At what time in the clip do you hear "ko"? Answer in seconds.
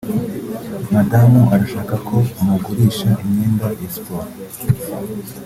2.07-2.17